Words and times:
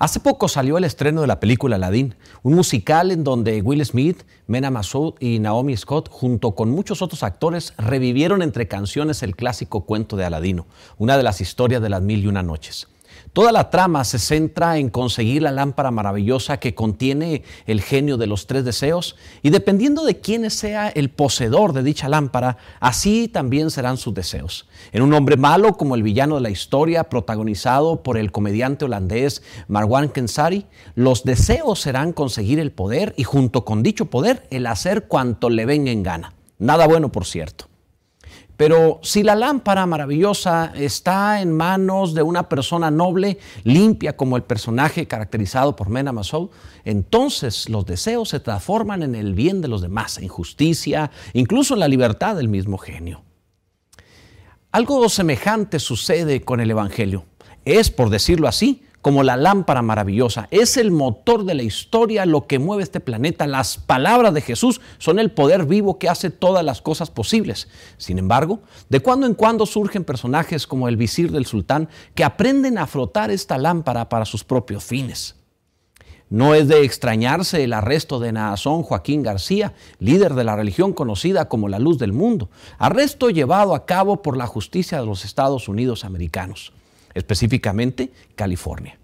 Hace 0.00 0.20
poco 0.20 0.46
salió 0.46 0.78
el 0.78 0.84
estreno 0.84 1.22
de 1.22 1.26
la 1.26 1.40
película 1.40 1.74
Aladdin, 1.74 2.14
un 2.44 2.54
musical 2.54 3.10
en 3.10 3.24
donde 3.24 3.60
Will 3.62 3.84
Smith, 3.84 4.22
Mena 4.46 4.70
Massoud 4.70 5.14
y 5.18 5.40
Naomi 5.40 5.76
Scott, 5.76 6.08
junto 6.08 6.54
con 6.54 6.70
muchos 6.70 7.02
otros 7.02 7.24
actores, 7.24 7.74
revivieron 7.78 8.42
entre 8.42 8.68
canciones 8.68 9.24
el 9.24 9.34
clásico 9.34 9.86
cuento 9.86 10.16
de 10.16 10.24
Aladino, 10.24 10.66
una 10.98 11.16
de 11.16 11.24
las 11.24 11.40
historias 11.40 11.82
de 11.82 11.88
las 11.88 12.00
mil 12.00 12.22
y 12.22 12.28
una 12.28 12.44
noches. 12.44 12.86
Toda 13.32 13.52
la 13.52 13.70
trama 13.70 14.04
se 14.04 14.18
centra 14.18 14.78
en 14.78 14.90
conseguir 14.90 15.42
la 15.42 15.52
lámpara 15.52 15.90
maravillosa 15.90 16.58
que 16.58 16.74
contiene 16.74 17.42
el 17.66 17.80
genio 17.80 18.16
de 18.16 18.26
los 18.26 18.46
tres 18.46 18.64
deseos 18.64 19.16
y 19.42 19.50
dependiendo 19.50 20.04
de 20.04 20.20
quién 20.20 20.50
sea 20.50 20.88
el 20.88 21.10
poseedor 21.10 21.72
de 21.72 21.82
dicha 21.82 22.08
lámpara, 22.08 22.56
así 22.80 23.28
también 23.28 23.70
serán 23.70 23.96
sus 23.96 24.14
deseos. 24.14 24.68
En 24.92 25.02
un 25.02 25.12
hombre 25.14 25.36
malo 25.36 25.74
como 25.74 25.94
el 25.94 26.02
villano 26.02 26.36
de 26.36 26.40
la 26.40 26.50
historia, 26.50 27.04
protagonizado 27.04 28.02
por 28.02 28.18
el 28.18 28.32
comediante 28.32 28.86
holandés 28.86 29.42
Marwan 29.68 30.08
Kensari, 30.08 30.66
los 30.94 31.24
deseos 31.24 31.80
serán 31.80 32.12
conseguir 32.12 32.58
el 32.58 32.72
poder 32.72 33.14
y 33.16 33.24
junto 33.24 33.64
con 33.64 33.82
dicho 33.82 34.06
poder 34.06 34.46
el 34.50 34.66
hacer 34.66 35.06
cuanto 35.06 35.50
le 35.50 35.66
venga 35.66 35.90
en 35.90 36.02
gana. 36.02 36.34
Nada 36.58 36.86
bueno, 36.86 37.12
por 37.12 37.24
cierto. 37.24 37.67
Pero 38.58 38.98
si 39.04 39.22
la 39.22 39.36
lámpara 39.36 39.86
maravillosa 39.86 40.72
está 40.74 41.40
en 41.40 41.56
manos 41.56 42.12
de 42.12 42.24
una 42.24 42.48
persona 42.48 42.90
noble, 42.90 43.38
limpia 43.62 44.16
como 44.16 44.36
el 44.36 44.42
personaje 44.42 45.06
caracterizado 45.06 45.76
por 45.76 45.88
Mena 45.90 46.10
Massoud, 46.10 46.50
entonces 46.84 47.68
los 47.68 47.86
deseos 47.86 48.30
se 48.30 48.40
transforman 48.40 49.04
en 49.04 49.14
el 49.14 49.34
bien 49.34 49.60
de 49.60 49.68
los 49.68 49.80
demás, 49.80 50.18
en 50.18 50.26
justicia, 50.26 51.12
incluso 51.34 51.74
en 51.74 51.80
la 51.80 51.86
libertad 51.86 52.34
del 52.34 52.48
mismo 52.48 52.78
genio. 52.78 53.22
Algo 54.72 55.08
semejante 55.08 55.78
sucede 55.78 56.40
con 56.40 56.58
el 56.58 56.72
Evangelio. 56.72 57.26
Es, 57.64 57.92
por 57.92 58.10
decirlo 58.10 58.48
así, 58.48 58.82
como 59.02 59.22
la 59.22 59.36
lámpara 59.36 59.82
maravillosa. 59.82 60.48
Es 60.50 60.76
el 60.76 60.90
motor 60.90 61.44
de 61.44 61.54
la 61.54 61.62
historia, 61.62 62.26
lo 62.26 62.46
que 62.46 62.58
mueve 62.58 62.82
este 62.82 63.00
planeta. 63.00 63.46
Las 63.46 63.78
palabras 63.78 64.34
de 64.34 64.40
Jesús 64.40 64.80
son 64.98 65.18
el 65.18 65.30
poder 65.30 65.66
vivo 65.66 65.98
que 65.98 66.08
hace 66.08 66.30
todas 66.30 66.64
las 66.64 66.82
cosas 66.82 67.10
posibles. 67.10 67.68
Sin 67.96 68.18
embargo, 68.18 68.60
de 68.88 69.00
cuando 69.00 69.26
en 69.26 69.34
cuando 69.34 69.66
surgen 69.66 70.04
personajes 70.04 70.66
como 70.66 70.88
el 70.88 70.96
visir 70.96 71.30
del 71.30 71.46
sultán 71.46 71.88
que 72.14 72.24
aprenden 72.24 72.78
a 72.78 72.86
frotar 72.86 73.30
esta 73.30 73.58
lámpara 73.58 74.08
para 74.08 74.24
sus 74.24 74.44
propios 74.44 74.84
fines. 74.84 75.36
No 76.30 76.54
es 76.54 76.68
de 76.68 76.84
extrañarse 76.84 77.64
el 77.64 77.72
arresto 77.72 78.20
de 78.20 78.32
Naasón 78.32 78.82
Joaquín 78.82 79.22
García, 79.22 79.72
líder 79.98 80.34
de 80.34 80.44
la 80.44 80.56
religión 80.56 80.92
conocida 80.92 81.48
como 81.48 81.68
la 81.68 81.78
luz 81.78 81.98
del 81.98 82.12
mundo, 82.12 82.50
arresto 82.78 83.30
llevado 83.30 83.74
a 83.74 83.86
cabo 83.86 84.20
por 84.20 84.36
la 84.36 84.46
justicia 84.46 85.00
de 85.00 85.06
los 85.06 85.24
Estados 85.24 85.68
Unidos 85.68 86.04
americanos 86.04 86.74
específicamente 87.14 88.10
California. 88.34 88.98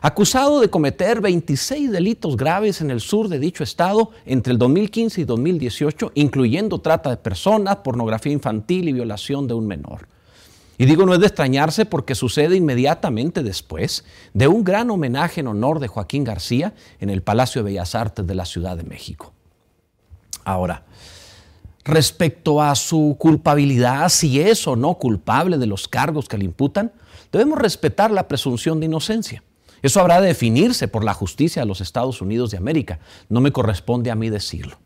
Acusado 0.00 0.60
de 0.60 0.70
cometer 0.70 1.20
26 1.20 1.90
delitos 1.90 2.36
graves 2.36 2.80
en 2.80 2.90
el 2.90 3.00
sur 3.00 3.28
de 3.28 3.38
dicho 3.38 3.64
estado 3.64 4.10
entre 4.26 4.52
el 4.52 4.58
2015 4.58 5.22
y 5.22 5.24
2018, 5.24 6.12
incluyendo 6.14 6.80
trata 6.80 7.10
de 7.10 7.16
personas, 7.16 7.76
pornografía 7.76 8.32
infantil 8.32 8.88
y 8.88 8.92
violación 8.92 9.48
de 9.48 9.54
un 9.54 9.66
menor. 9.66 10.06
Y 10.80 10.86
digo, 10.86 11.04
no 11.04 11.14
es 11.14 11.20
de 11.20 11.26
extrañarse 11.26 11.84
porque 11.84 12.14
sucede 12.14 12.54
inmediatamente 12.54 13.42
después 13.42 14.04
de 14.32 14.46
un 14.46 14.62
gran 14.62 14.90
homenaje 14.90 15.40
en 15.40 15.48
honor 15.48 15.80
de 15.80 15.88
Joaquín 15.88 16.22
García 16.22 16.74
en 17.00 17.10
el 17.10 17.22
Palacio 17.22 17.62
de 17.62 17.70
Bellas 17.70 17.96
Artes 17.96 18.24
de 18.24 18.34
la 18.36 18.44
Ciudad 18.44 18.76
de 18.76 18.84
México. 18.84 19.32
Ahora, 20.44 20.84
respecto 21.88 22.62
a 22.62 22.74
su 22.74 23.16
culpabilidad, 23.18 24.08
si 24.08 24.40
es 24.40 24.66
o 24.68 24.76
no 24.76 24.94
culpable 24.94 25.58
de 25.58 25.66
los 25.66 25.88
cargos 25.88 26.28
que 26.28 26.38
le 26.38 26.44
imputan, 26.44 26.92
debemos 27.32 27.58
respetar 27.58 28.10
la 28.10 28.28
presunción 28.28 28.78
de 28.80 28.86
inocencia. 28.86 29.42
Eso 29.82 30.00
habrá 30.00 30.20
de 30.20 30.28
definirse 30.28 30.88
por 30.88 31.04
la 31.04 31.14
justicia 31.14 31.62
de 31.62 31.66
los 31.66 31.80
Estados 31.80 32.20
Unidos 32.20 32.50
de 32.50 32.58
América. 32.58 32.98
No 33.28 33.40
me 33.40 33.52
corresponde 33.52 34.10
a 34.10 34.14
mí 34.14 34.28
decirlo. 34.28 34.78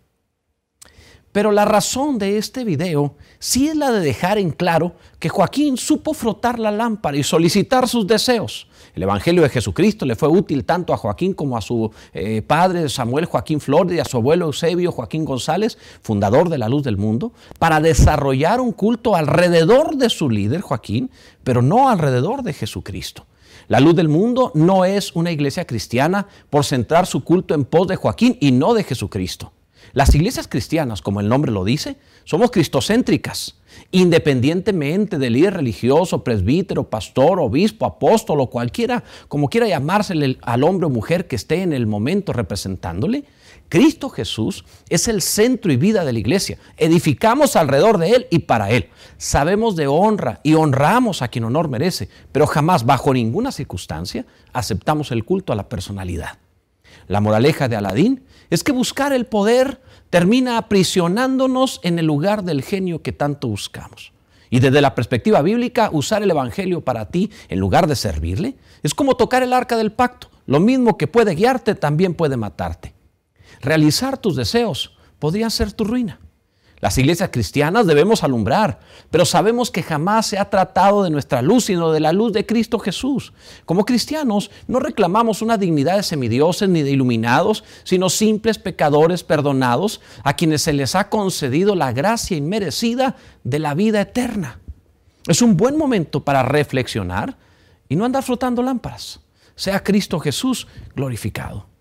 Pero 1.33 1.51
la 1.51 1.65
razón 1.65 2.19
de 2.19 2.37
este 2.37 2.63
video 2.63 3.15
sí 3.39 3.67
es 3.69 3.75
la 3.75 3.91
de 3.91 4.01
dejar 4.01 4.37
en 4.37 4.51
claro 4.51 4.93
que 5.19 5.31
Joaquín 5.31 5.79
supo 5.79 6.13
frotar 6.13 6.59
la 6.59 6.71
lámpara 6.71 7.17
y 7.17 7.23
solicitar 7.23 7.89
sus 7.89 8.07
deseos. 8.07 8.69
El 8.95 9.05
Evangelio 9.05 9.43
de 9.43 9.49
Jesucristo 9.49 10.05
le 10.05 10.15
fue 10.15 10.29
útil 10.29 10.67
tanto 10.67 10.93
a 10.93 10.99
Joaquín 10.99 11.33
como 11.33 11.57
a 11.57 11.63
su 11.63 11.91
eh, 12.13 12.43
padre 12.43 12.87
Samuel 12.91 13.25
Joaquín 13.25 13.61
Flores 13.61 13.97
y 13.97 14.01
a 14.01 14.05
su 14.05 14.19
abuelo 14.19 14.47
Eusebio 14.47 14.93
Joaquín 14.93 15.25
González, 15.25 15.79
fundador 16.03 16.51
de 16.51 16.59
la 16.59 16.69
Luz 16.69 16.83
del 16.83 16.99
Mundo, 16.99 17.33
para 17.59 17.81
desarrollar 17.81 18.61
un 18.61 18.73
culto 18.73 19.17
alrededor 19.17 19.97
de 19.97 20.11
su 20.11 20.29
líder 20.29 20.61
Joaquín, 20.61 21.11
pero 21.43 21.63
no 21.63 21.89
alrededor 21.89 22.43
de 22.43 22.53
Jesucristo. 22.53 23.25
La 23.69 23.81
luz 23.81 23.95
del 23.95 24.09
mundo 24.09 24.51
no 24.55 24.85
es 24.85 25.17
una 25.17 25.31
iglesia 25.31 25.67
cristiana 25.67 26.27
por 26.51 26.67
centrar 26.67 27.07
su 27.07 27.25
culto 27.25 27.55
en 27.55 27.65
pos 27.65 27.89
de 27.89 27.97
Joaquín 27.97 28.37
y 28.41 28.53
no 28.53 28.75
de 28.75 28.85
Jesucristo. 28.85 29.53
Las 29.93 30.15
iglesias 30.15 30.49
cristianas, 30.49 31.03
como 31.03 31.21
el 31.21 31.29
nombre 31.29 31.53
lo 31.53 31.65
dice, 31.65 31.97
somos 32.25 32.51
cristocéntricas, 32.51 33.57
independientemente 33.91 35.19
del 35.19 35.35
líder 35.35 35.55
religioso, 35.55 36.25
presbítero, 36.25 36.89
pastor, 36.89 37.41
obispo, 37.41 37.87
apóstol 37.87 38.41
o 38.41 38.49
cualquiera, 38.49 39.05
como 39.29 39.49
quiera 39.49 39.69
llamársele 39.69 40.39
al 40.43 40.65
hombre 40.65 40.87
o 40.87 40.91
mujer 40.91 41.27
que 41.27 41.37
esté 41.37 41.63
en 41.63 41.73
el 41.73 41.87
momento 41.87 42.33
representándole. 42.33 43.25
Cristo 43.69 44.11
Jesús 44.11 44.65
es 44.89 45.09
el 45.09 45.23
centro 45.23 45.73
y 45.73 45.77
vida 45.77 46.05
de 46.05 46.13
la 46.13 46.19
iglesia. 46.19 46.59
Edificamos 46.77 47.57
alrededor 47.57 47.99
de 47.99 48.11
Él 48.11 48.27
y 48.31 48.41
para 48.41 48.71
Él. 48.71 48.91
Sabemos 49.17 49.77
de 49.77 49.87
honra 49.87 50.41
y 50.43 50.55
honramos 50.55 51.23
a 51.23 51.29
quien 51.29 51.45
honor 51.45 51.69
merece, 51.69 52.09
pero 52.33 52.47
jamás, 52.47 52.85
bajo 52.85 53.15
ninguna 53.15 53.51
circunstancia, 53.51 54.27
aceptamos 54.53 55.11
el 55.11 55.25
culto 55.25 55.53
a 55.53 55.57
la 55.57 55.69
personalidad. 55.69 56.42
La 57.09 57.21
moraleja 57.21 57.69
de 57.69 57.77
Aladín 57.77 58.25
es 58.51 58.65
que 58.65 58.73
buscar 58.73 59.13
el 59.13 59.27
poder 59.27 59.81
termina 60.11 60.59
aprisionándonos 60.59 61.81
en 61.83 61.99
el 61.99 62.07
lugar 62.07 62.45
del 62.45 62.63
genio 62.63 63.03
que 63.03 63.13
tanto 63.13 63.49
buscamos. 63.49 64.13
Y 64.51 64.61
desde 64.61 64.83
la 64.83 64.95
perspectiva 64.95 65.41
bíblica, 65.41 65.89
usar 65.93 66.23
el 66.23 66.31
Evangelio 66.31 66.83
para 66.83 67.09
ti 67.09 67.31
en 67.49 67.59
lugar 67.59 67.87
de 67.87 67.97
servirle 67.97 68.57
es 68.83 68.95
como 68.95 69.17
tocar 69.17 69.43
el 69.43 69.55
arca 69.55 69.79
del 69.79 69.93
pacto. 69.93 70.31
Lo 70.47 70.61
mismo 70.61 70.99
que 70.99 71.07
puede 71.07 71.35
guiarte, 71.35 71.75
también 71.75 72.13
puede 72.13 72.37
matarte. 72.37 72.93
Realizar 73.63 74.19
tus 74.19 74.37
deseos 74.37 74.97
podría 75.19 75.49
ser 75.49 75.73
tu 75.73 75.85
ruina. 75.85 76.21
Las 76.83 76.99
iglesias 76.99 77.31
cristianas 77.33 77.87
debemos 77.87 78.25
alumbrar, 78.25 78.81
pero 79.09 79.25
sabemos 79.25 79.71
que 79.71 79.85
jamás 79.85 80.27
se 80.27 80.37
ha 80.37 80.51
tratado 80.51 81.05
de 81.05 81.11
nuestra 81.11 81.41
luz, 81.41 81.67
sino 81.67 81.93
de 81.93 82.01
la 82.01 82.13
luz 82.13 82.33
de 82.33 82.45
Cristo 82.45 82.81
Jesús. 82.81 83.33
Como 83.65 83.85
cristianos 83.85 84.51
no 84.67 84.81
reclamamos 84.81 85.43
una 85.43 85.57
dignidad 85.57 85.95
de 85.95 86.03
semidioses 86.03 86.69
ni 86.69 86.83
de 86.83 86.91
iluminados, 86.91 87.63
sino 87.85 88.11
simples 88.11 88.59
pecadores 88.59 89.23
perdonados 89.23 90.01
a 90.25 90.35
quienes 90.35 90.63
se 90.63 90.73
les 90.73 90.97
ha 90.97 91.09
concedido 91.09 91.77
la 91.77 91.93
gracia 91.93 92.37
inmerecida 92.37 93.15
de 93.45 93.61
la 93.61 93.75
vida 93.75 94.01
eterna. 94.01 94.59
Es 95.29 95.41
un 95.41 95.57
buen 95.57 95.79
momento 95.79 96.25
para 96.25 96.43
reflexionar 96.43 97.39
y 97.89 97.95
no 97.95 98.05
andar 98.05 98.25
frotando 98.25 98.61
lámparas. 98.61 99.21
Sea 99.55 99.85
Cristo 99.85 100.19
Jesús 100.19 100.67
glorificado. 100.97 101.72